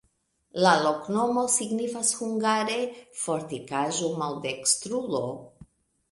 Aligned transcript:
La 0.65 0.69
loknomo 0.83 1.41
signifas 1.55 2.13
hungare: 2.21 2.77
fortikaĵo-maldekstrulo. 3.25 5.21